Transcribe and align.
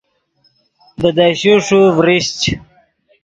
بیدشے 0.99 1.53
ݰو 1.65 1.81
ڤریشچ 1.95 2.39